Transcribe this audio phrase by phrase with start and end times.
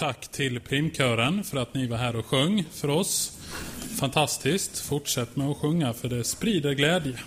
[0.00, 3.38] tack till primkören för att ni var här och sjöng för oss.
[3.98, 4.78] Fantastiskt.
[4.78, 7.18] Fortsätt med att sjunga för det sprider glädje.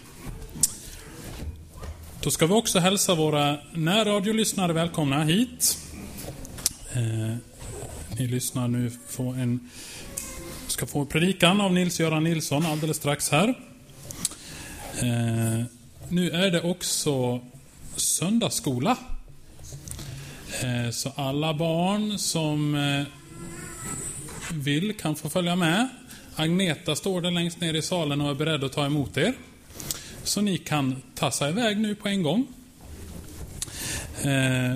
[2.22, 5.78] Då ska vi också hälsa våra närradiolyssnare välkomna hit.
[6.94, 7.36] Eh,
[8.20, 9.70] ni lyssnar nu på en
[10.68, 13.50] ska få predikan av Nils-Göran Nilsson alldeles strax här.
[15.00, 15.66] Eh,
[16.10, 17.42] nu är det också
[17.96, 18.98] söndagsskola.
[20.64, 23.04] Eh, Så alla barn som eh,
[24.54, 25.88] vill kan få följa med.
[26.36, 29.34] Agneta står där längst ner i salen och är beredd att ta emot er.
[30.24, 32.48] Så ni kan tassa iväg nu på en gång.
[34.22, 34.76] Eh,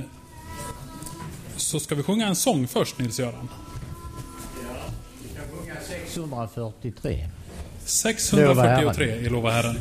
[1.57, 3.49] Så ska vi sjunga en sång först, Nils-Göran.
[5.23, 7.27] Vi kan sjunga 643.
[7.85, 9.77] 643 i Lova Herren.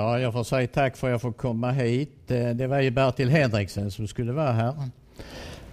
[0.00, 2.30] Ja, jag får säga tack för att jag får komma hit.
[2.30, 4.74] Eh, det var ju Bertil Henriksen som skulle vara här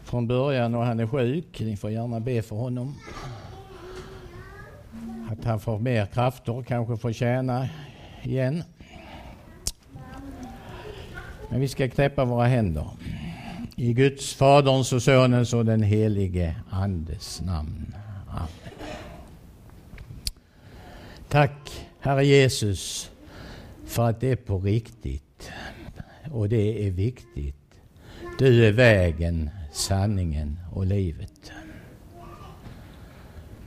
[0.04, 1.60] från början och han är sjuk.
[1.60, 2.96] Ni får gärna be för honom.
[5.32, 7.70] Att han får mer krafter, kanske får tjäna
[8.24, 8.64] igen.
[11.50, 12.88] Men vi ska knäppa våra händer.
[13.76, 17.96] I Guds, Faderns och Sonens och den helige Andes namn.
[18.30, 18.74] Amen.
[21.30, 23.12] Tack Herre Jesus
[23.98, 25.52] för att det är på riktigt
[26.32, 27.56] och det är viktigt.
[28.40, 31.52] Du är vägen, sanningen och livet.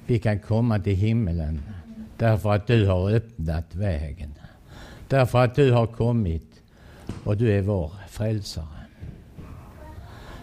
[0.07, 1.61] Vi kan komma till himmelen
[2.17, 4.35] därför att du har öppnat vägen.
[5.09, 6.63] Därför att du har kommit
[7.25, 8.87] och du är vår frälsare.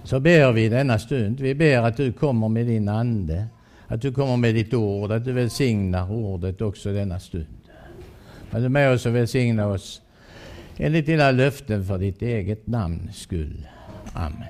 [0.03, 3.47] Så ber vi denna stund, vi ber att du kommer med din Ande,
[3.87, 7.56] att du kommer med ditt ord, att du välsignar ordet också denna stund.
[8.51, 10.01] Var du med oss och välsigna oss
[10.77, 13.67] enligt dina löften för ditt eget namns skull.
[14.13, 14.47] Amen.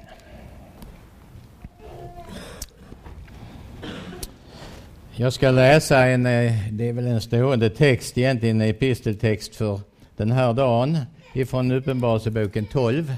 [5.15, 9.79] Jag ska läsa en, eh, det är väl en stående text egentligen, en episteltext för
[10.17, 10.97] den här dagen
[11.33, 13.13] ifrån Uppenbarelseboken 12.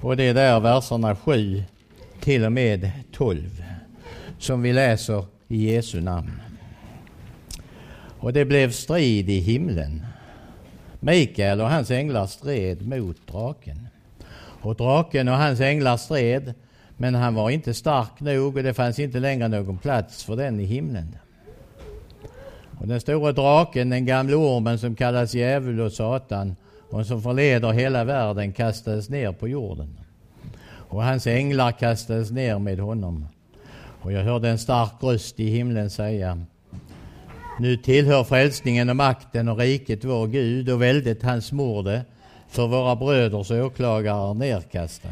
[0.00, 1.62] Och det är där verserna 7
[2.20, 3.64] till och med 12
[4.38, 6.40] som vi läser i Jesu namn.
[8.24, 10.06] Och det blev strid i himlen.
[11.00, 13.88] Mikael och hans änglar stred mot draken.
[14.60, 16.54] Och draken och hans änglar stred,
[16.96, 20.60] men han var inte stark nog och det fanns inte längre någon plats för den
[20.60, 21.16] i himlen.
[22.80, 26.56] Och den stora draken, den gamla ormen som kallas djävul och Satan
[26.90, 29.98] och som förleder hela världen kastades ner på jorden.
[30.66, 33.26] Och hans änglar kastades ner med honom.
[34.02, 36.46] Och jag hörde en stark röst i himlen säga
[37.58, 42.04] nu tillhör frälsningen och makten och riket vår Gud och väldet hans morde
[42.48, 45.08] för våra bröders åklagare är nerkastad.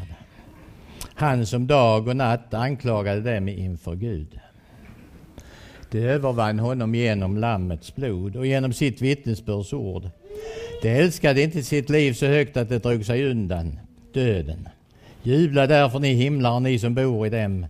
[1.14, 4.40] Han som dag och natt anklagade dem inför Gud.
[5.90, 10.10] Det övervann honom genom Lammets blod och genom sitt vittnesbörds ord.
[10.82, 13.78] Det älskade inte sitt liv så högt att det drog sig undan
[14.12, 14.68] döden.
[15.22, 17.66] Jubla därför ni himlar, ni som bor i dem.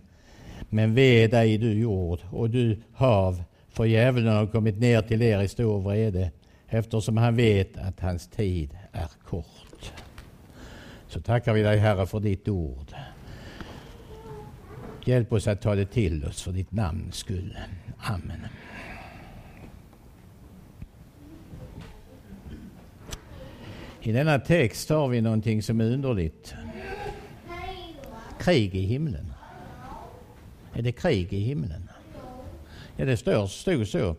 [0.69, 5.41] Men ve dig du jord och du hav, för djävulen har kommit ner till er
[5.41, 6.31] i stor vrede,
[6.67, 9.93] eftersom han vet att hans tid är kort.
[11.07, 12.93] Så tackar vi dig Herre för ditt ord.
[15.05, 17.57] Hjälp oss att ta det till oss för ditt namns skull.
[17.97, 18.39] Amen.
[24.01, 26.55] I denna text har vi någonting som är underligt.
[28.39, 29.33] Krig i himlen.
[30.73, 31.89] Är det krig i himlen?
[32.95, 34.15] Ja, det står, stod så.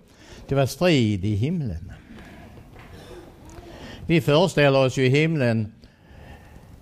[0.48, 1.92] Det var strid i himlen.
[4.06, 5.72] Vi föreställer oss ju himlen,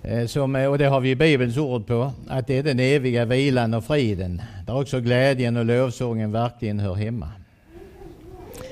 [0.03, 3.25] eh, som, eh, och det har vi Bibelns ord på, att det är den eviga
[3.25, 7.29] vilan och friden, där också glädjen och lovsången verkligen hör hemma.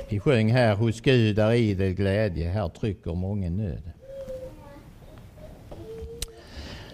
[0.08, 3.82] Vi sjöng här, hos Gud är idel glädje, här trycker mången nöd.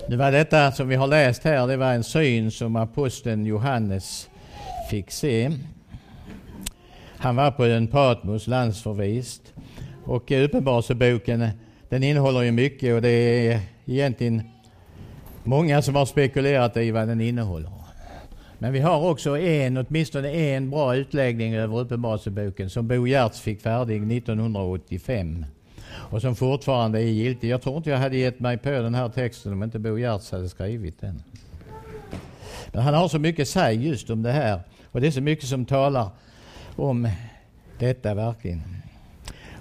[0.08, 4.28] Det var detta som vi har läst här, det var en syn som aposteln Johannes
[4.90, 5.52] fick se.
[7.26, 9.54] Han var på ön Patmos landsförvist
[10.04, 11.48] och Uppenbarelseboken
[11.88, 14.42] den innehåller ju mycket och det är egentligen
[15.44, 17.70] många som har spekulerat i vad den innehåller.
[18.58, 23.60] Men vi har också en, åtminstone en bra utläggning över Uppenbarelseboken som Bo Giertz fick
[23.60, 25.46] färdig 1985
[25.88, 27.48] och som fortfarande är giltig.
[27.48, 30.32] Jag tror inte jag hade gett mig på den här texten om inte Bo Giertz
[30.32, 31.22] hade skrivit den.
[32.72, 35.20] Men han har så mycket att säga just om det här och det är så
[35.20, 36.10] mycket som talar
[36.76, 37.08] om
[37.78, 38.62] detta verkligen.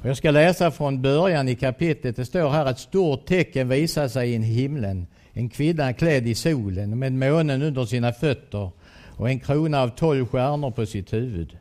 [0.01, 2.15] Och jag ska läsa från början i kapitlet.
[2.15, 5.07] Det står här att ett stort tecken visar sig i himlen.
[5.33, 8.69] En kvinna klädd i solen med månen under sina fötter
[9.17, 11.57] och en krona av tolv stjärnor på sitt huvud.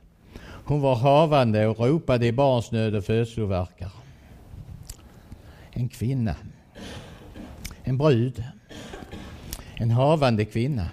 [0.64, 3.90] Hon var havande och ropade i barnsnöd och födslovärkar.
[5.70, 6.34] En kvinna.
[7.84, 8.44] En brud.
[9.74, 10.88] En havande kvinna.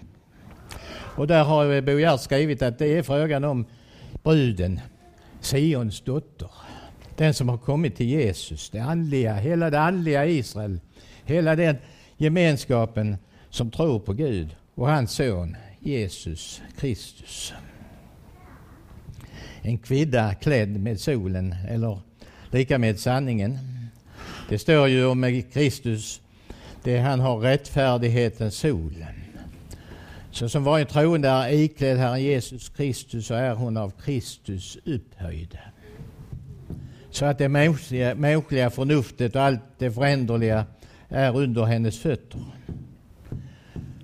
[1.16, 3.66] Och där har Bo Giertz skrivit att det är frågan om
[4.24, 4.80] bruden,
[5.42, 6.52] Sions dotter.
[7.18, 10.80] Den som har kommit till Jesus, det andliga, hela det andliga Israel.
[11.26, 11.78] Hela den
[12.18, 13.18] gemenskapen
[13.50, 17.54] som tror på Gud och hans son Jesus Kristus.
[19.62, 22.00] En kvinna klädd med solen, eller
[22.52, 23.60] lika med sanningen.
[24.50, 26.22] Det står ju om Kristus,
[26.84, 29.06] det han har rättfärdighetens sol.
[30.32, 35.58] Så som varje troende är iklädd Herren Jesus Kristus så är hon av Kristus upphöjd.
[37.10, 40.66] så att det mänskliga, mänskliga förnuftet och allt det föränderliga
[41.10, 42.42] är under hennes fötter.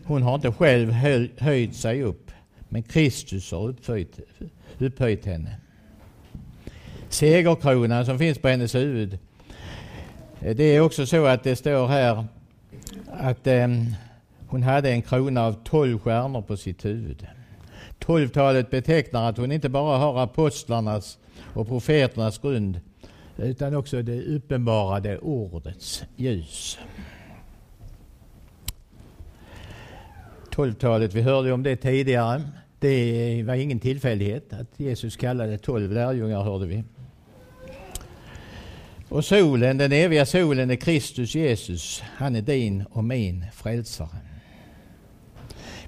[0.03, 0.91] Hon har inte själv
[1.37, 2.31] höjt sig upp,
[2.69, 4.19] men Kristus har upphöjt,
[4.79, 5.55] upphöjt henne.
[7.09, 9.19] Segerkronan som finns på hennes huvud,
[10.39, 12.25] det är också så att det står här
[13.11, 13.67] att eh,
[14.47, 17.27] hon hade en krona av tolv stjärnor på sitt huvud.
[17.99, 21.17] Tolvtalet betecknar att hon inte bara har apostlarnas
[21.53, 22.79] och profeternas grund
[23.37, 26.79] utan också det uppenbarade ordets ljus.
[30.51, 32.41] Tolvtalet, vi hörde om det tidigare.
[32.79, 36.83] Det var ingen tillfällighet att Jesus kallade tolv lärjungar, hörde vi.
[39.09, 42.03] Och solen, den eviga solen är Kristus Jesus.
[42.15, 44.26] Han är din och min frälsare.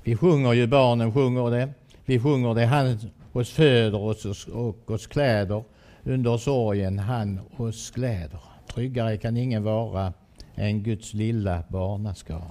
[0.03, 1.69] Vi sjunger ju, barnen sjunger det.
[2.05, 2.99] Vi sjunger det, han
[3.33, 5.63] oss föder oss och oss kläder.
[6.03, 8.39] Under sorgen han oss gläder.
[8.73, 10.13] Tryggare kan ingen vara
[10.55, 12.41] än Guds lilla barnaskara.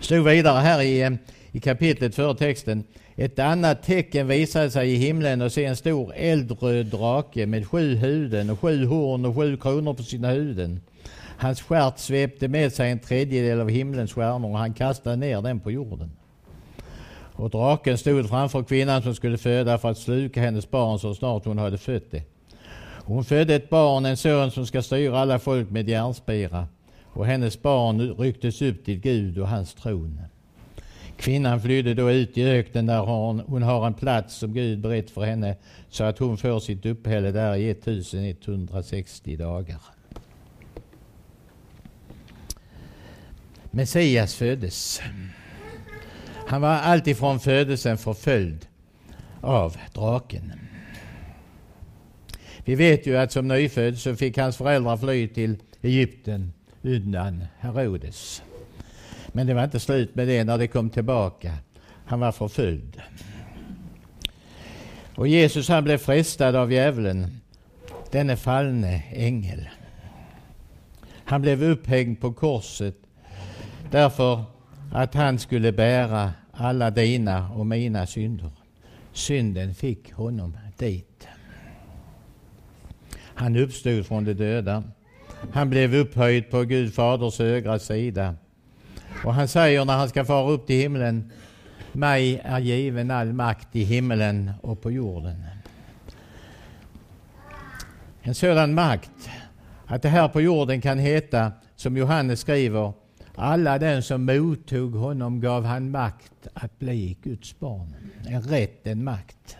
[0.00, 1.10] Stod vidare här i, eh,
[1.52, 2.84] i kapitlet före texten.
[3.16, 7.94] Ett annat tecken visade sig i himlen och se en stor eldröd drake med sju
[7.94, 10.80] huden och sju horn och sju kronor på sina huden.
[11.40, 15.60] Hans stjärt svepte med sig en tredjedel av himlens stjärnor och han kastade ner den
[15.60, 16.10] på jorden.
[17.32, 21.44] Och draken stod framför kvinnan som skulle föda för att sluka hennes barn så snart
[21.44, 22.22] hon hade fött det.
[23.04, 26.68] Hon födde ett barn, en son som ska styra alla folk med järnspira.
[27.06, 30.20] Och hennes barn rycktes upp till Gud och hans tron.
[31.16, 35.10] Kvinnan flydde då ut i öknen där hon, hon har en plats som Gud berett
[35.10, 35.56] för henne
[35.88, 39.99] så att hon får sitt uppehälle där i 1160 dagar.
[43.70, 45.02] Messias föddes.
[46.46, 48.66] Han var alltifrån födelsen förföljd
[49.40, 50.52] av draken.
[52.64, 56.52] Vi vet ju att som nyfödd så fick hans föräldrar fly till Egypten
[56.82, 58.42] undan Herodes.
[59.28, 61.54] Men det var inte slut med det när det kom tillbaka.
[62.04, 63.02] Han var förföljd.
[65.14, 67.40] Och Jesus han blev frestad av djävulen,
[68.10, 69.68] denne fallne ängel.
[71.24, 72.99] Han blev upphängd på korset
[73.90, 74.44] därför
[74.92, 78.50] att han skulle bära alla dina och mina synder.
[79.12, 81.28] Synden fick honom dit.
[83.34, 84.82] Han uppstod från de döda.
[85.52, 88.34] Han blev upphöjd på Gud faders högra sida.
[89.24, 91.32] Och han säger när han ska fara upp till himlen,
[91.92, 95.44] mig är given all makt i himlen och på jorden.
[98.22, 99.30] En sådan makt
[99.86, 102.92] att det här på jorden kan heta, som Johannes skriver,
[103.34, 107.94] alla den som mottog honom gav han makt att bli Guds barn.
[108.28, 109.56] En rätt, en makt.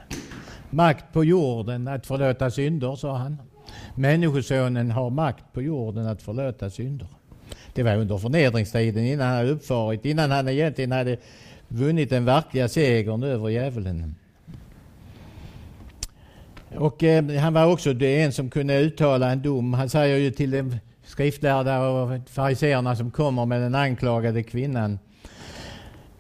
[0.71, 3.37] Makt på jorden att förlåta synder, sa han.
[3.95, 7.09] Människosonen har makt på jorden att förlåta synder.
[7.75, 11.17] Det var under förnedringstiden innan han hade uppfarit, innan han egentligen hade
[11.69, 14.15] vunnit den verkliga segern över djävulen.
[16.77, 19.75] Och eh, han var också en som kunde uttala en dom.
[19.75, 20.77] Han säger ju till de
[21.11, 24.99] skriftlärda och fariseerna som kommer med den anklagade kvinnan.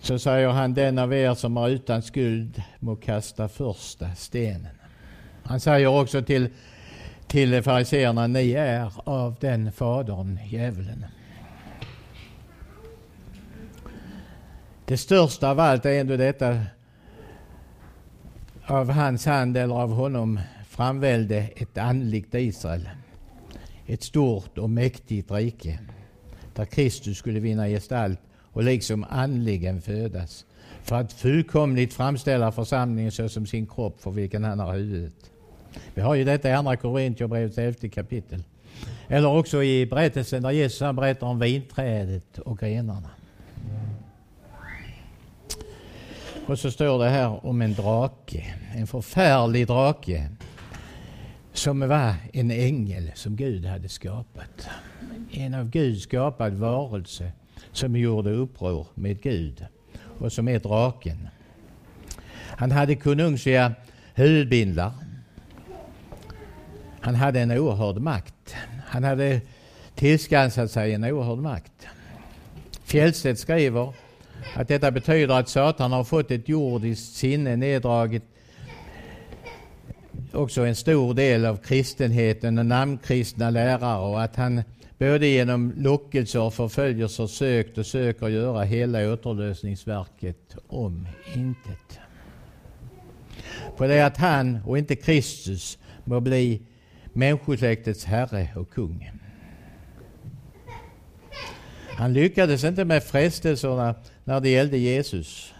[0.00, 4.68] Så säger han, den av er som är utan skuld må kasta första stenen.
[5.42, 6.48] Han säger också till,
[7.26, 11.04] till fariseerna, ni är av den fadern, djävulen.
[14.84, 16.60] Det största av allt är ändå detta
[18.66, 22.88] av hans hand eller av honom framvälde ett andligt Israel.
[23.92, 25.78] Ett stort och mäktigt rike
[26.54, 28.18] där Kristus skulle vinna gestalt
[28.52, 30.44] och liksom andligen födas
[30.82, 35.30] för att fullkomligt framställa församlingen såsom sin kropp för vilken han har huvudet.
[35.94, 38.42] Vi har ju detta i Andra Korintierbrevets elfte kapitel.
[39.08, 43.10] Eller också i berättelsen där Jesus berättar om vinträdet och grenarna.
[46.46, 50.28] Och så står det här om en drake, en förfärlig drake
[51.52, 54.68] som var en ängel som Gud hade skapat.
[55.30, 57.32] En av Gud skapad varelse
[57.72, 59.66] som gjorde uppror med Gud
[60.18, 61.28] och som är draken.
[62.32, 63.72] Han hade konungsliga
[64.14, 64.92] huvudbindlar.
[67.00, 68.54] Han hade en oerhörd makt.
[68.86, 69.40] Han hade
[69.94, 71.86] tillskansat sig en oerhörd makt.
[72.84, 73.94] Fjellstedt skriver
[74.54, 78.22] att detta betyder att Satan har fått ett jordiskt sinne neddraget
[80.32, 84.62] också en stor del av kristenheten och namnkristna lärare och att han
[84.98, 92.00] både genom lockelser och förföljelser sökt och söker göra hela återlösningsverket om intet.
[93.76, 96.62] På det att han och inte Kristus må bli
[97.12, 99.10] människosläktets herre och kung.
[101.96, 105.54] Han lyckades inte med frestelserna när det gällde Jesus.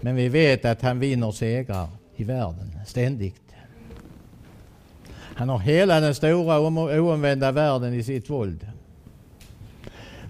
[0.00, 3.45] Men vi vet att han vinner segrar i världen ständigt.
[5.36, 6.60] Han har hela den stora
[7.00, 8.66] oomvända världen i sitt våld.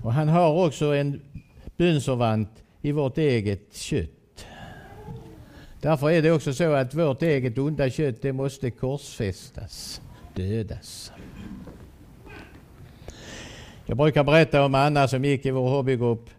[0.03, 1.21] Och han har också en
[1.77, 2.49] bundsförvant
[2.83, 4.47] i vårt eget kött.
[5.81, 10.01] Därför är det också så att vårt eget onda kött det måste korsfästas,
[10.35, 11.13] dödas.
[13.87, 16.31] Jag brukar berätta om Anna som gick i vår hobbygrupp.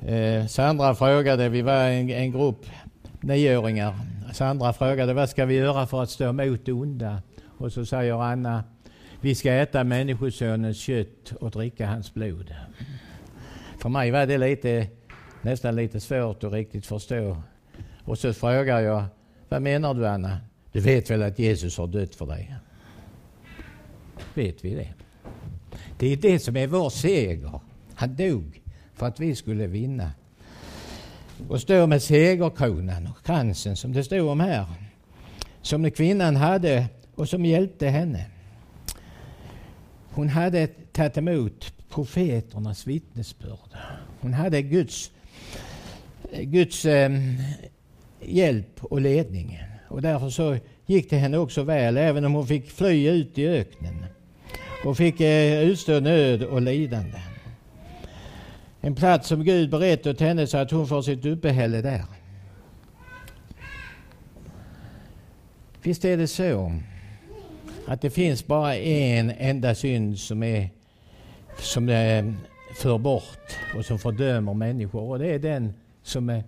[0.00, 2.66] Eh, Sandra frågade, vi var en, en grupp
[3.20, 3.94] nioåringar.
[4.32, 7.22] Sandra frågade vad ska vi göra för att stå emot det onda?
[7.60, 8.64] Och så säger Anna,
[9.20, 12.54] vi ska äta Människosonens kött och dricka hans blod.
[13.78, 14.86] För mig var det lite,
[15.42, 17.36] nästan lite svårt att riktigt förstå.
[18.04, 19.04] Och så frågar jag,
[19.48, 20.38] vad menar du Anna?
[20.72, 22.54] Du vet väl att Jesus har dött för dig?
[24.34, 24.94] Vet vi det?
[25.98, 27.60] Det är det som är vår seger.
[27.94, 28.60] Han dog
[28.94, 30.10] för att vi skulle vinna.
[31.48, 34.66] Och stå med segerkronan och kransen som det står om här.
[35.62, 36.88] Som kvinnan hade
[37.20, 38.26] och som hjälpte henne.
[40.10, 43.76] Hon hade tagit emot profeternas vittnesbörd.
[44.20, 45.10] Hon hade Guds,
[46.32, 47.10] Guds eh,
[48.20, 49.62] hjälp och ledning.
[49.88, 53.48] Och därför så gick det henne också väl, även om hon fick fly ut i
[53.48, 54.04] öknen
[54.84, 57.18] och fick eh, utstå nöd och lidande.
[58.80, 62.04] En plats som Gud berett åt henne så att hon får sitt uppehälle där.
[65.82, 66.80] Visst är det så
[67.86, 70.70] att det finns bara en enda synd som är
[71.58, 72.34] som är,
[72.74, 76.42] för bort och som fördömer människor och det är den som är,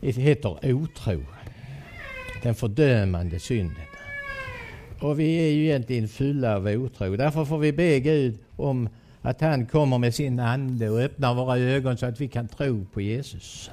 [0.00, 1.24] heter otro.
[2.42, 3.84] Den fördömande synden.
[5.00, 7.16] Och vi är ju egentligen fulla av otro.
[7.16, 8.88] Därför får vi be Gud om
[9.22, 12.86] att han kommer med sin ande och öppnar våra ögon så att vi kan tro
[12.92, 13.70] på Jesus.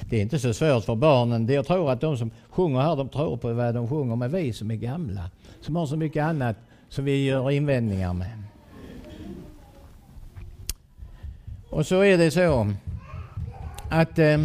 [0.00, 1.46] Det är inte så svårt för barnen.
[1.46, 4.16] Jag tror att de som sjunger här, de tror på vad de sjunger.
[4.16, 5.30] Men vi som är gamla,
[5.64, 6.56] som har så mycket annat
[6.88, 8.42] som vi gör invändningar med.
[11.70, 12.72] Och så är det så
[13.90, 14.38] att eh,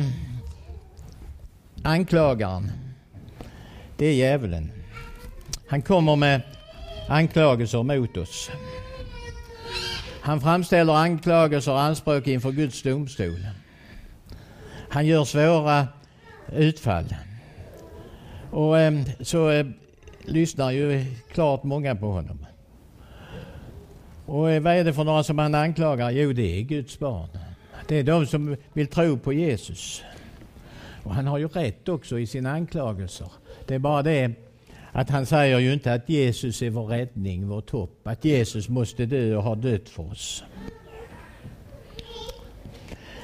[1.83, 2.71] anklagaren,
[3.97, 4.71] det är djävulen.
[5.67, 6.41] Han kommer med
[7.07, 8.51] anklagelser mot oss.
[10.21, 13.47] Han framställer anklagelser och anspråk inför Guds domstol.
[14.89, 15.87] Han gör svåra
[16.53, 17.15] utfall.
[18.51, 19.65] Och eh, så eh,
[20.25, 22.45] lyssnar ju klart många på honom.
[24.25, 26.11] Och eh, vad är det för några som han anklagar?
[26.11, 27.29] Jo, det är Guds barn.
[27.87, 30.03] Det är de som vill tro på Jesus.
[31.03, 33.31] Och han har ju rätt också i sina anklagelser.
[33.65, 34.31] Det är bara det
[34.91, 38.07] att han säger ju inte att Jesus är vår räddning, vårt hopp.
[38.07, 40.43] Att Jesus måste dö och har dött för oss.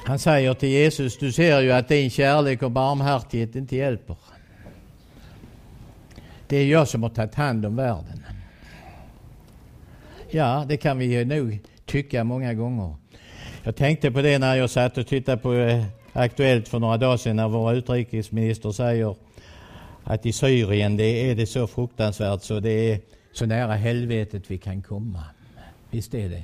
[0.06, 4.16] Han säger till Jesus, du ser ju att din kärlek och barmhärtighet inte hjälper.
[6.48, 8.22] Det är jag som har tagit hand om världen.
[10.30, 12.94] Ja, det kan vi nog tycka många gånger.
[13.62, 17.16] Jag tänkte på det när jag satt och tittade på eh, Aktuellt för några dagar
[17.16, 19.16] sedan när vår utrikesminister säger
[20.04, 23.00] att i Syrien det är det så fruktansvärt så det är
[23.32, 25.24] så nära helvetet vi kan komma.
[25.90, 26.42] Visst är det.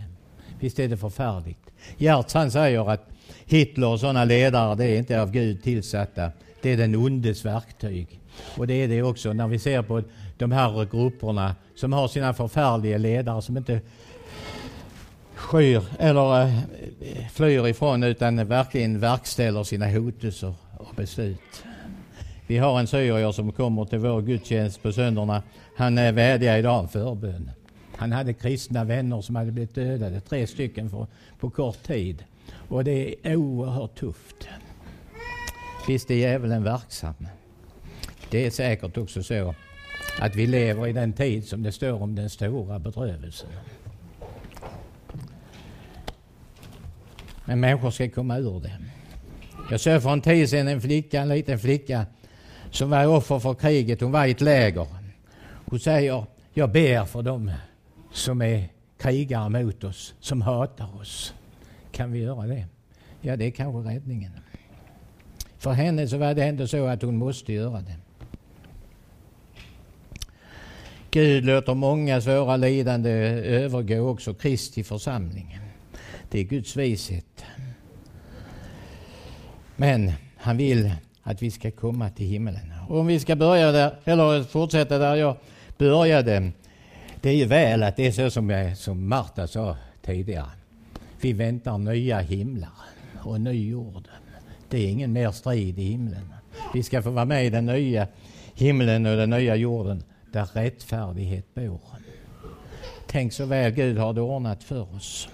[0.61, 1.71] Visst är det förfärligt.
[1.97, 3.09] Gertz han säger att
[3.45, 6.31] Hitler och sådana ledare det är inte av Gud tillsatta.
[6.63, 8.21] Det är den ondes verktyg.
[8.57, 10.03] Och det är det också när vi ser på
[10.39, 13.81] de här grupperna som har sina förfärliga ledare som inte
[15.35, 21.65] skyr eller eh, flyr ifrån utan verkligen verkställer sina hotelser och beslut.
[22.47, 25.43] Vi har en syrier som kommer till vår gudstjänst på söndagarna.
[25.77, 27.51] Han vädjar idag om förbön.
[27.97, 31.07] Han hade kristna vänner som hade blivit dödade, tre stycken för,
[31.41, 32.25] på kort tid.
[32.69, 34.49] Och det är oerhört tufft.
[35.89, 37.15] Visst är djävulen verksam.
[38.33, 39.55] Det är säkert också så
[40.19, 43.49] att vi lever i den tid som det står om den stora bedrövelsen.
[47.45, 48.79] Men människor ska komma ur det.
[49.71, 52.07] Jag såg för en tid sedan en flicka, en liten flicka,
[52.71, 54.01] som var offer för kriget.
[54.01, 54.87] Hon var i ett läger.
[55.65, 57.51] Hon säger, jag ber för dem
[58.13, 58.69] som är
[58.99, 61.35] krigare mot oss, som hatar oss.
[61.91, 62.67] Kan vi göra det?
[63.21, 64.33] Ja, det är kanske räddningen.
[65.59, 68.02] För henne så var det ändå så att hon måste göra det.
[71.15, 75.59] Gud låter många svåra lidande övergå också Kristi församling.
[76.31, 77.45] Det är Guds vishet.
[79.77, 82.73] Men han vill att vi ska komma till himmelen.
[82.89, 85.37] Och om vi ska börja där, eller fortsätta där jag
[85.79, 86.51] började.
[87.21, 90.51] Det är ju väl att det är så som, jag, som Marta sa tidigare.
[91.21, 92.71] Vi väntar nya himlar
[93.15, 94.09] och ny jord.
[94.69, 96.35] Det är ingen mer strid i himlen.
[96.75, 98.07] Vi ska få vara med i den nya
[98.55, 101.81] himlen och den nya jorden där rättfärdighet bor.
[103.07, 105.29] Tänk så väl Gud har det ordnat för oss.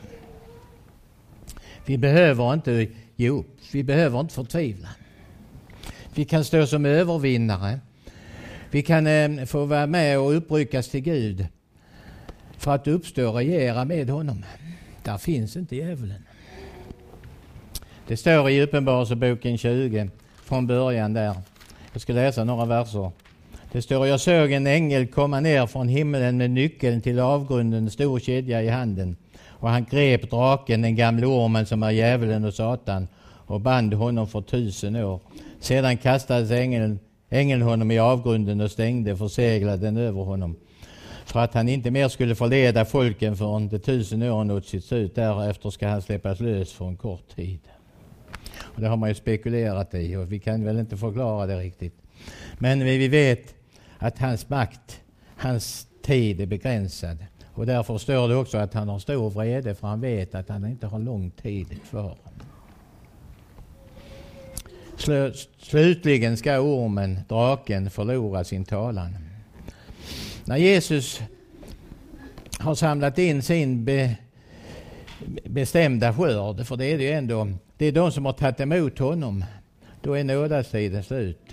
[1.86, 3.58] Vi behöver inte ge upp.
[3.72, 4.88] Vi behöver inte förtvivla.
[6.14, 7.80] Vi kan stå som övervinnare.
[8.70, 11.46] Vi kan eh, få vara med och uppryckas till Gud
[12.56, 14.44] för att uppstå och regera med honom.
[15.02, 16.22] Där finns inte djävulen.
[18.06, 20.10] Det står i Uppenbarelseboken 20
[20.44, 21.34] från början där.
[21.92, 23.10] Jag ska läsa några verser.
[23.72, 28.18] Det står, jag såg en ängel komma ner från himlen med nyckeln till avgrunden, stor
[28.18, 29.16] kedja i handen.
[29.48, 33.08] Och han grep draken, den gamle ormen som är djävulen och Satan,
[33.46, 35.20] och band honom för tusen år.
[35.60, 40.56] Sedan kastades ängeln, ängeln honom i avgrunden och stängde försegladen över honom
[41.24, 45.14] för att han inte mer skulle förleda folken förrän de tusen åren nått sitt slut.
[45.14, 47.60] Därefter ska han släppas lös för en kort tid.
[48.60, 51.94] Och det har man ju spekulerat i och vi kan väl inte förklara det riktigt.
[52.58, 53.54] Men vi vet
[53.98, 55.00] att hans makt,
[55.36, 57.16] hans tid är begränsad.
[57.52, 60.66] Och därför står det också att han har stor vrede för han vet att han
[60.66, 62.16] inte har lång tid kvar.
[65.58, 69.16] Slutligen ska ormen, draken, förlora sin talan.
[70.44, 71.20] När Jesus
[72.58, 74.16] har samlat in sin be,
[75.44, 78.98] bestämda skörd, för det är det ju ändå, det är de som har tagit emot
[78.98, 79.44] honom,
[80.02, 81.52] då är nådastiden slut.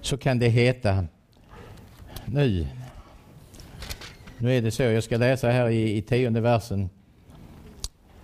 [0.00, 1.06] Så kan det heta
[2.32, 2.66] nu.
[4.38, 6.90] Nu är det så, jag ska läsa här i, i tionde versen.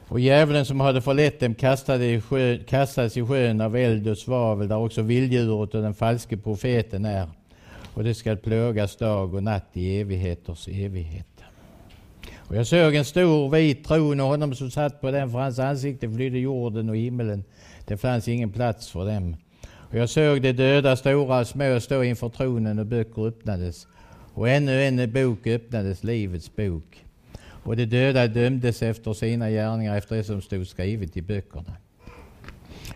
[0.08, 4.18] Och djävulen som hade förlett dem kastade i sjö, kastades i sjön av eld och
[4.18, 7.28] svavel där också vilddjuret och den falske profeten är.
[7.94, 11.26] Och det skall plågas dag och natt i evigheters evighet.
[12.36, 15.58] Och jag såg en stor vit tron och honom som satt på den, för hans
[15.58, 17.44] ansikte flydde jorden och himmelen.
[17.86, 19.36] Det fanns ingen plats för dem.
[19.90, 23.86] Och jag såg de döda, stora och små, stå inför tronen och böcker öppnades.
[24.38, 27.04] Och ännu en bok öppnades, Livets bok.
[27.40, 31.76] Och de döda dömdes efter sina gärningar, efter det som stod skrivet i böckerna.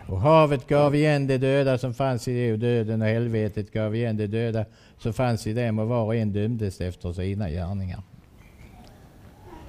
[0.07, 3.97] Och havet gav igen de döda som fanns i det och döden och helvetet gav
[3.97, 4.65] igen de döda
[4.99, 8.03] som fanns i dem och var och en dömdes efter sina gärningar.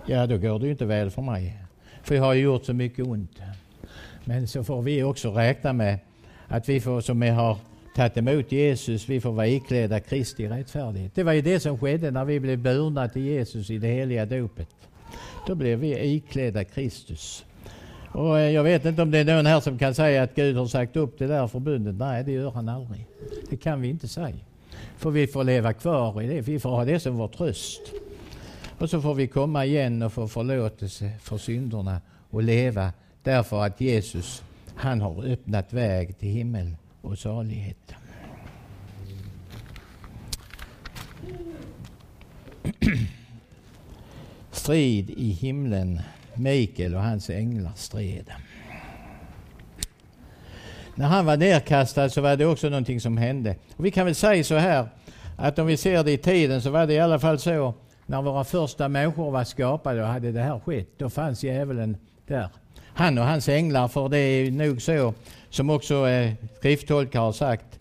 [0.05, 1.57] Ja, då går det ju inte väl för mig.
[2.03, 3.41] För jag har gjort så mycket ont.
[4.25, 5.99] Men så får vi också räkna med
[6.47, 7.57] att vi får, som har
[7.95, 11.15] tagit emot Jesus, vi får vara iklädda Kristi rättfärdighet.
[11.15, 14.25] Det var ju det som skedde när vi blev burna till Jesus i det heliga
[14.25, 14.69] dopet.
[15.47, 17.45] Då blev vi iklädda Kristus.
[18.12, 20.58] Och eh, jag vet inte om det är någon här som kan säga att Gud
[20.58, 21.95] har sagt upp det där förbundet.
[21.95, 23.06] Nej, det gör han aldrig.
[23.49, 24.36] Det kan vi inte säga.
[24.97, 26.41] För vi får leva kvar i det.
[26.41, 27.82] Vi får ha det som vår tröst.
[28.77, 33.82] Och så får vi komma igen och få förlåtelse för synderna och leva därför att
[33.82, 34.43] Jesus,
[34.75, 37.94] han har öppnat väg till himmel och salighet.
[44.52, 46.02] Strid i himlen.
[46.34, 48.32] Mikael och hans änglar stred.
[50.96, 53.56] När han var nedkastad så var det också någonting som hände.
[53.76, 54.88] Och vi kan väl säga så här
[55.38, 57.74] att om vi ser det i tiden så var det i alla fall så
[58.06, 62.50] när våra första människor var skapade och hade det här skett, då fanns djävulen där.
[62.95, 65.13] Han och hans änglar, för det är nog så
[65.49, 67.79] som också eh, skrifttolkare har sagt,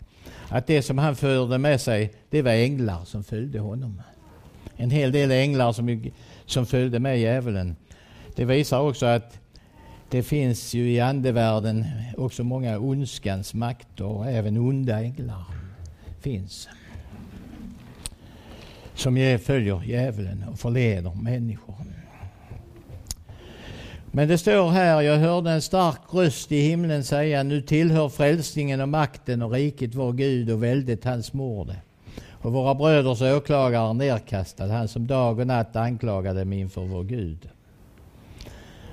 [0.49, 4.01] att det som han förde med sig, det var änglar som följde honom.
[4.77, 6.11] En hel del änglar som,
[6.45, 7.75] som följde med djävulen.
[8.35, 9.39] Det visar också att
[10.09, 11.85] det finns ju i andevärlden
[12.17, 15.43] också många ondskans makter och även onda änglar
[16.21, 16.69] finns
[18.95, 21.92] som följer djävulen och förleder människor.
[24.15, 28.81] Men det står här, jag hörde en stark röst i himlen säga, nu tillhör frälsningen
[28.81, 31.75] och makten och riket vår Gud och väldet hans morde.
[32.29, 37.49] Och våra bröders åklagare nerkastad, han som dag och natt anklagade dem inför vår Gud.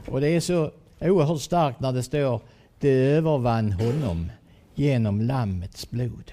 [0.09, 2.40] Och det är så oerhört starkt när det står,
[2.78, 4.30] det övervann honom
[4.74, 6.33] genom Lammets blod.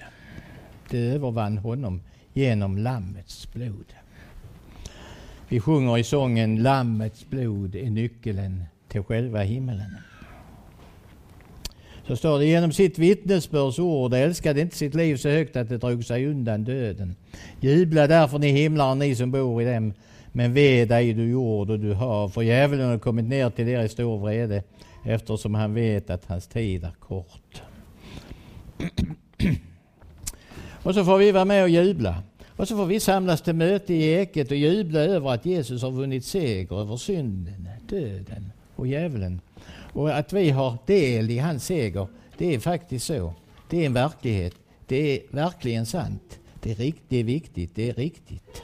[0.90, 3.94] Det övervann honom genom Lammets blod.
[5.48, 9.96] Vi sjunger i sången Lammets blod är nyckeln till själva himmelen.
[12.08, 15.78] Så står det genom sitt vittnesbörds ord älskade inte sitt liv så högt att det
[15.78, 17.16] drog sig undan döden.
[17.60, 19.92] Jubla därför ni himlar ni som bor i dem.
[20.32, 23.82] Men ve dig du jord och du hav, för djävulen har kommit ner till er
[23.82, 24.62] i stor vrede
[25.04, 27.62] eftersom han vet att hans tid är kort.
[30.82, 32.22] och så får vi vara med och jubla.
[32.56, 35.90] Och så får vi samlas till möte i eket och jubla över att Jesus har
[35.90, 39.40] vunnit seger över synden, döden och djävulen.
[39.92, 42.06] Och att vi har del i hans seger,
[42.38, 43.34] det är faktiskt så.
[43.68, 44.54] Det är en verklighet.
[44.86, 46.38] Det är verkligen sant.
[46.62, 48.62] Det är, rikt, det är viktigt, det är riktigt.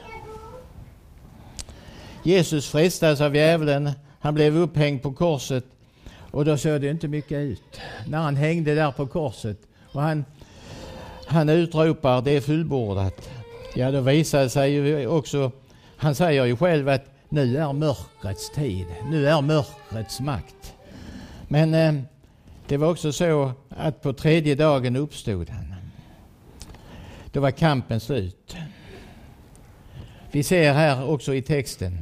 [2.23, 3.91] Jesus frestades av djävulen.
[4.19, 5.65] Han blev upphängd på korset
[6.31, 7.79] och då såg det inte mycket ut.
[8.07, 9.57] När han hängde där på korset
[9.91, 10.25] och han,
[11.25, 13.29] han utropar det är fullbordat.
[13.75, 15.51] Ja, då visade det sig ju också,
[15.97, 20.73] han säger ju själv att nu är mörkrets tid, nu är mörkrets makt.
[21.47, 22.03] Men eh,
[22.67, 25.75] det var också så att på tredje dagen uppstod han.
[27.31, 28.55] Då var kampen slut.
[30.31, 31.99] Vi ser här också i texten,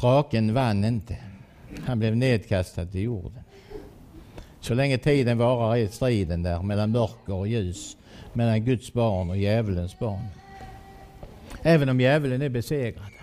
[0.00, 1.16] draken vann inte.
[1.86, 3.42] Han blev nedkastad till jorden.
[4.60, 7.96] Så länge tiden varar är striden där mellan mörker och ljus,
[8.32, 10.26] mellan Guds barn och djävulens barn.
[11.62, 13.15] Även om djävulen är besegrad.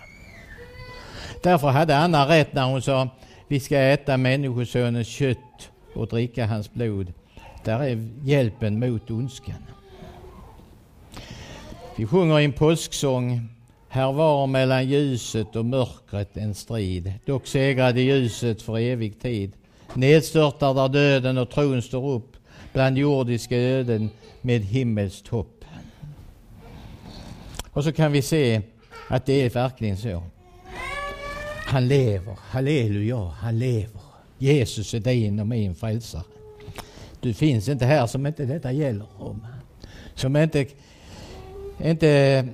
[1.44, 3.08] Därför hade Anna rätt när hon sa
[3.48, 7.12] vi ska äta Människosonens kött och dricka hans blod.
[7.64, 9.64] Där är hjälpen mot ondskan.
[11.96, 13.48] Vi sjunger i en påsksång
[13.88, 17.12] här var mellan ljuset och mörkret en strid.
[17.26, 19.52] Dock segrade ljuset för evig tid.
[19.94, 22.36] Nedstörtar där döden och tron står upp
[22.72, 25.64] bland jordiska öden med himmelskt hopp.
[27.70, 28.62] Och så kan vi se
[29.08, 30.22] att det är verkligen så.
[31.74, 34.00] Han lever, halleluja, han lever.
[34.38, 36.22] Jesus är din och min frälsare.
[37.20, 39.46] Du finns inte här som inte detta gäller om.
[40.14, 40.66] Som inte,
[41.84, 42.48] inte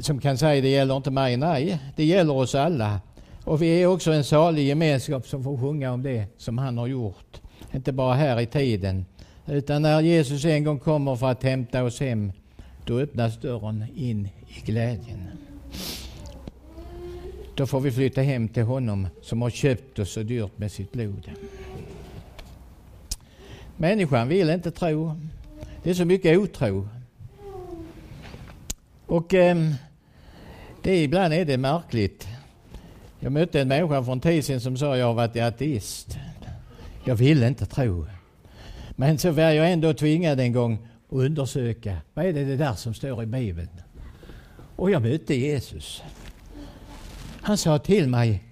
[0.00, 1.36] som kan säga det gäller inte mig.
[1.36, 3.00] Nej, det gäller oss alla.
[3.44, 6.86] Och vi är också en salig gemenskap som får sjunga om det som han har
[6.86, 7.40] gjort.
[7.72, 9.06] Inte bara här i tiden,
[9.46, 12.32] utan när Jesus en gång kommer för att hämta oss hem,
[12.84, 15.43] då öppnas dörren in i glädjen.
[17.56, 20.92] Då får vi flytta hem till honom som har köpt oss så dyrt med sitt
[20.92, 21.30] blod.
[23.76, 25.20] Människan vill inte tro.
[25.82, 26.88] Det är så mycket otro.
[29.06, 29.72] Och eh,
[30.82, 32.26] det, ibland är det märkligt.
[33.20, 36.18] Jag mötte en människa för en tid sedan som sa jag har varit ateist.
[37.04, 38.06] Jag vill inte tro.
[38.90, 42.74] Men så var jag ändå tvingad en gång att undersöka vad är det, det där
[42.74, 43.68] som står i Bibeln.
[44.76, 46.02] Och jag mötte Jesus.
[47.46, 48.42] Han sa till mig,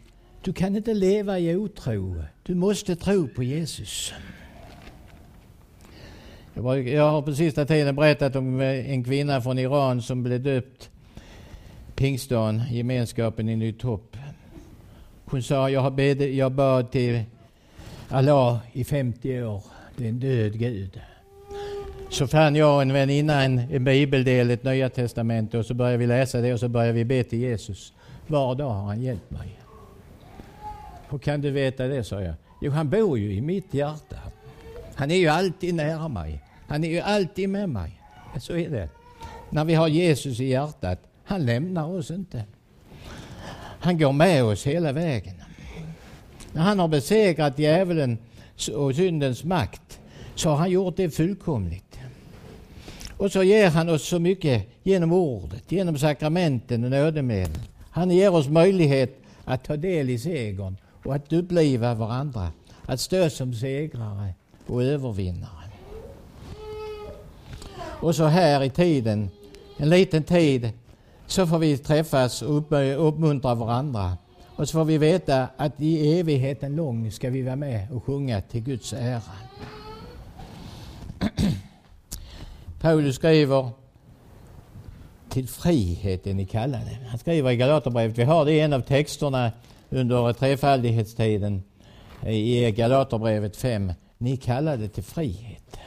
[0.45, 2.25] du kan inte leva i otro.
[2.43, 4.13] Du måste tro på Jesus.
[6.55, 10.91] Jag har på sista tiden berättat om eh, en kvinna från Iran som blev döpt
[11.95, 14.17] pingstdagen, gemenskapen i Nytt Hopp.
[15.25, 17.23] Hon sa, jag, har bed, jag bad till
[18.09, 19.63] Allah i 50 år.
[19.97, 21.01] Det är en död Gud.
[22.11, 25.99] Så fann jag och en väninna en, en bibeldel, ett Nya Testamentet och så började
[25.99, 27.93] vi läsa det och så började vi be till Jesus.
[28.33, 29.59] Var dag har han hjälpt mig.
[31.09, 32.35] Hur kan du veta det, sa jag.
[32.61, 34.17] Jo, han bor ju i mitt hjärta.
[34.95, 36.41] Han är ju alltid nära mig.
[36.69, 38.01] Han är ju alltid med mig.
[38.41, 38.89] Så är det.
[39.51, 42.45] När vi har Jesus i hjärtat, han lämnar oss inte.
[43.81, 45.35] Han går med oss hela vägen.
[46.53, 48.19] När han har besegrat djävulen
[48.75, 50.01] och syndens makt
[50.35, 51.99] så har han gjort det fullkomligt.
[53.17, 57.63] Och så ger han oss så mycket genom ordet, genom sakramenten och nådemedlen.
[57.95, 62.53] Han ger oss möjlighet att ta del i segern och att uppliva varandra,
[62.87, 64.35] att stå som segrare
[64.67, 65.71] och övervinnare.
[67.77, 69.31] Och så här i tiden,
[69.77, 70.71] en liten tid,
[71.27, 72.65] så får vi träffas och
[73.09, 74.17] uppmuntra varandra.
[74.57, 78.41] Och så får vi veta att i evigheten lång ska vi vara med och sjunga
[78.41, 79.23] till Guds ära.
[82.81, 83.71] Paulus skriver
[85.33, 86.99] till friheten ni kallade.
[87.09, 89.53] Han skriver i Galaterbrevet, vi har det i en av texterna
[89.91, 91.63] under trefaldighetstiden
[92.27, 93.93] i Galaterbrevet 5.
[94.19, 95.79] Ni kallade till frihet.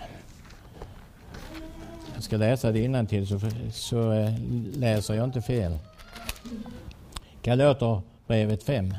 [2.13, 3.39] Jag ska läsa det innantill så,
[3.73, 4.33] så eh,
[4.73, 5.77] läser jag inte fel.
[7.41, 8.93] Galaterbrevet 5.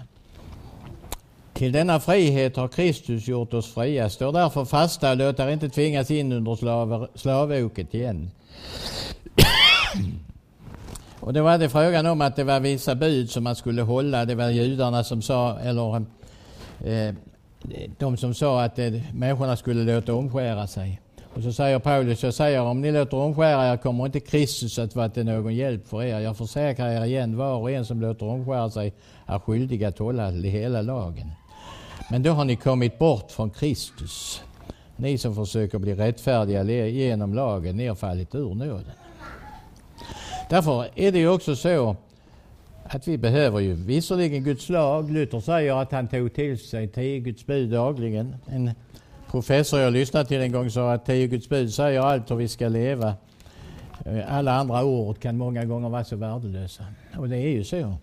[1.52, 4.10] Till denna frihet har Kristus gjort oss fria.
[4.10, 8.30] Står därför fasta och låt er inte tvingas in under slav, slavoket igen
[11.26, 14.24] och då var det frågan om att det var vissa bud som man skulle hålla.
[14.24, 15.96] Det var judarna som sa, eller
[16.84, 17.14] eh,
[17.98, 21.00] de som sa att eh, människorna skulle låta omskära sig.
[21.34, 24.96] Och så säger Paulus, jag säger om ni låter omskära er kommer inte Kristus att
[24.96, 26.20] vara till någon hjälp för er.
[26.20, 28.94] Jag försäkrar er igen, var och en som låter omskära sig
[29.26, 31.30] är skyldig att hålla hela lagen.
[32.10, 34.42] Men då har ni kommit bort från Kristus.
[34.96, 39.05] Ni som försöker bli rättfärdiga genom lagen, ni har fallit ur nåden.
[40.48, 41.96] Därför är det ju också så
[42.82, 45.10] att vi behöver ju visserligen Guds lag.
[45.10, 48.36] Luther säger att han tog till sig tio Guds bud dagligen.
[48.46, 48.70] En
[49.30, 52.48] professor jag lyssnade till en gång sa att tio Guds bud säger allt hur vi
[52.48, 53.14] ska leva.
[54.04, 56.84] Eh, alla andra ord kan många gånger vara så värdelösa.
[57.18, 57.94] Och det är ju så.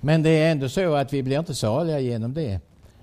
[0.00, 2.60] Men det är ändå så att vi blir inte saliga genom det.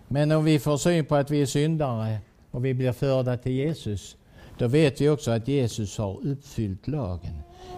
[0.08, 2.18] Men om vi får syn på att vi är syndare
[2.52, 4.16] och vi blir förda till Jesus,
[4.58, 7.34] då vet vi också att Jesus har uppfyllt lagen.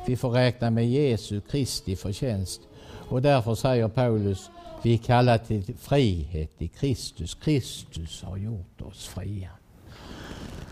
[0.06, 2.62] Vi får räkna med Jesu Kristi förtjänst.
[3.10, 4.49] Och därför säger Paulus,
[4.84, 7.36] vi är kallade till frihet i Kristus.
[7.36, 9.49] Kristus har gjort oss fria.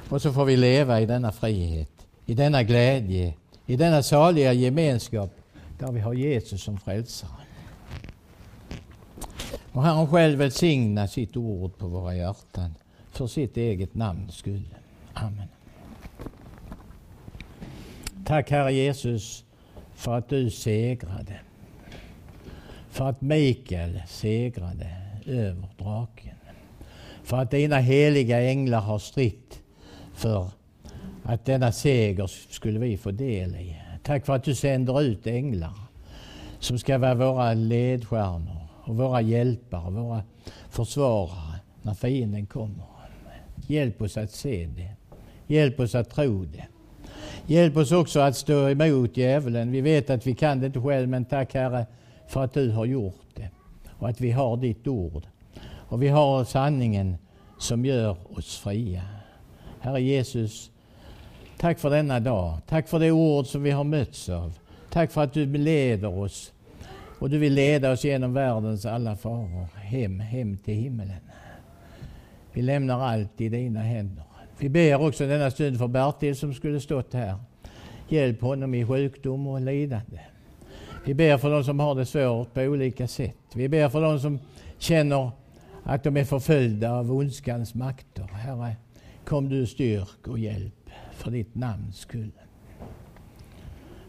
[0.09, 3.33] Och så får vi leva i denna frihet, i denna glädje,
[3.65, 5.31] i denna saliga gemenskap
[5.79, 7.31] där vi har Jesus som frälsare.
[9.71, 12.75] Och Herren själv välsigna sitt ord på våra hjärtan
[13.11, 14.75] för sitt eget namns skull.
[15.13, 15.47] Amen.
[18.29, 19.45] Tack Herre Jesus
[19.93, 21.39] för att du segrade.
[22.89, 24.87] För att Mikael segrade
[25.25, 26.35] över draken.
[27.23, 29.61] För att dina heliga änglar har stritt
[30.13, 30.49] för
[31.23, 33.81] att denna seger skulle vi få del i.
[34.03, 35.79] Tack för att du sänder ut änglar
[36.59, 40.23] som ska vara våra ledstjärnor och våra hjälpare, våra
[40.69, 42.85] försvarare när fienden kommer.
[43.67, 44.91] Hjälp oss att se det.
[45.47, 46.67] Hjälp oss att tro det.
[47.45, 49.71] Hjälp oss också att stå emot djävulen.
[49.71, 51.85] Vi vet att vi kan det inte själv, men tack Herre
[52.27, 53.49] för att du har gjort det
[53.99, 55.23] och att vi har ditt ord.
[55.63, 57.17] Och vi har sanningen
[57.57, 59.01] som gör oss fria.
[59.79, 60.71] Herre Jesus,
[61.57, 62.57] tack för denna dag.
[62.67, 64.53] Tack för det ord som vi har mötts av.
[64.89, 66.53] Tack för att du leder oss
[67.19, 71.19] och du vill leda oss genom världens alla faror hem, hem till himmelen.
[72.53, 74.23] Vi lämnar allt i dina händer.
[74.59, 77.35] Vi ber också denna stund för Bertil som skulle stått här.
[78.09, 80.19] Hjälp honom i sjukdom och lidande.
[81.05, 83.37] Vi ber för de som har det svårt på olika sätt.
[83.53, 84.39] Vi ber för de som
[84.77, 85.31] känner
[85.83, 88.23] att de är förföljda av ondskans makter.
[88.23, 88.75] Herre,
[89.25, 92.31] kom du styrk och hjälp för ditt namns skull.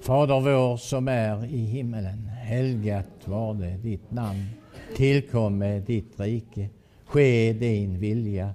[0.01, 2.27] Fader vår som är i himmelen.
[2.29, 4.47] Helgat var det ditt namn.
[4.97, 6.69] Tillkomme ditt rike.
[7.05, 8.55] Ske din vilja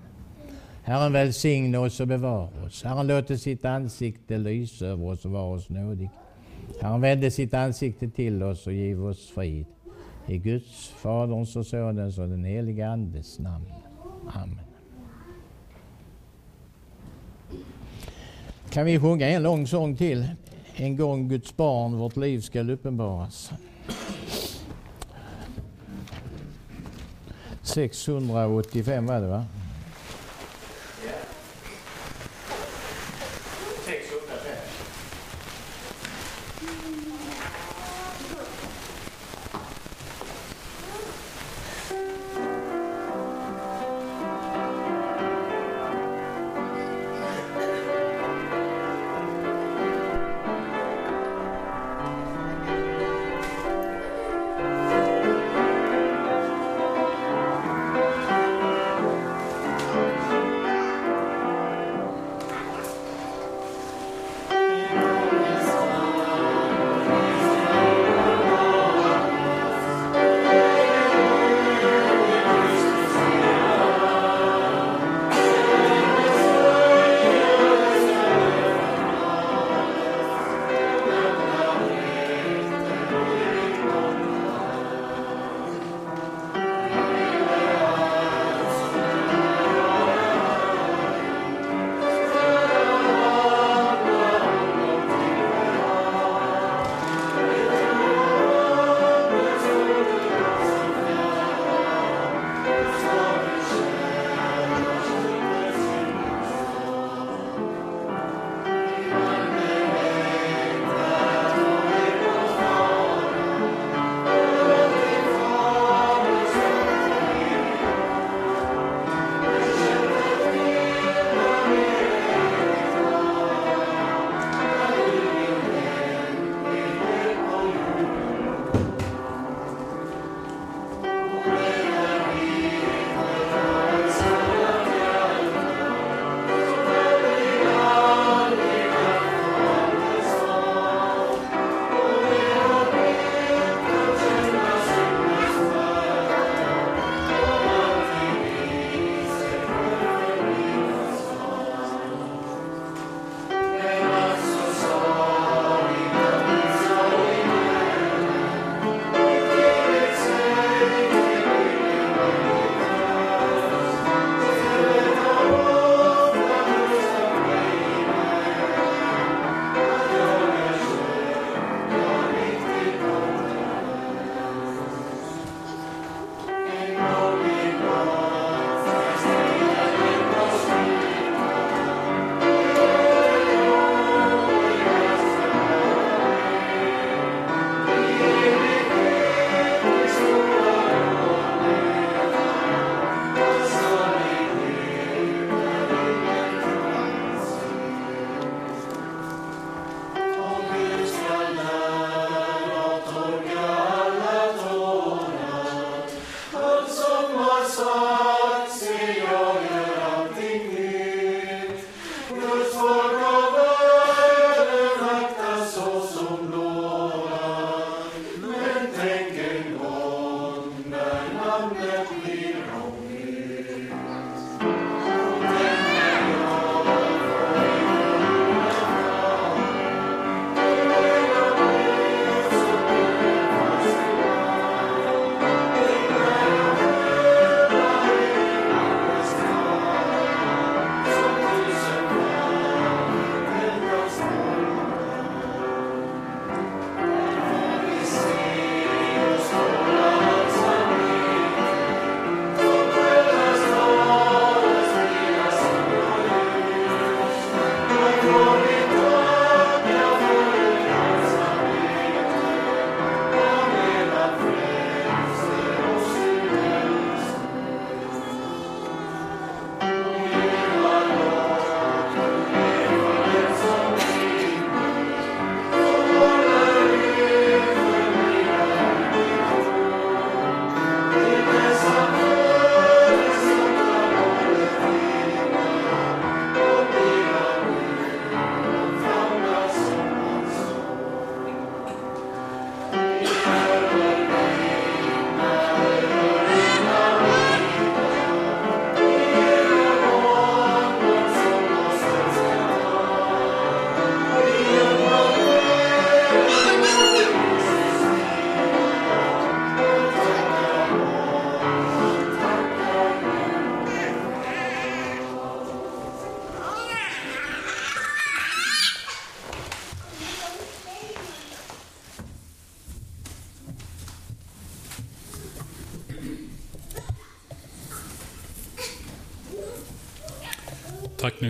[0.83, 2.83] Herren välsigne oss och bevara oss.
[2.83, 6.09] Herren låter sitt ansikte lysa över oss och vara oss nådig.
[6.81, 9.65] Herren vände sitt ansikte till oss och giv oss frid.
[10.27, 13.65] I Guds, Faderns och Sonens och den helige Andes namn.
[14.33, 14.65] Amen.
[18.69, 20.27] Kan vi sjunga en lång sång till?
[20.75, 23.51] En gång Guds barn, vårt liv skall uppenbaras.
[27.61, 29.45] 685 var det va?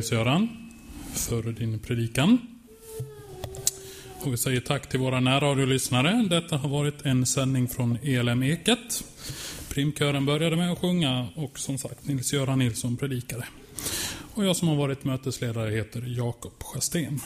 [0.02, 0.50] Nils-Göran
[1.14, 2.38] för din predikan.
[4.22, 6.28] Och vi säger tack till våra närradiolyssnare.
[6.30, 9.04] Detta har varit en sändning från ELM Eket.
[9.70, 13.46] Primkören började med att sjunga och som sagt Nils-Göran Nilsson predikade.
[14.34, 17.20] Och jag som har varit mötesledare heter Jakob Sjösten.